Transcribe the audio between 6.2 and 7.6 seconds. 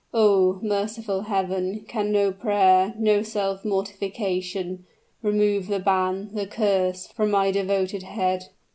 the curse from my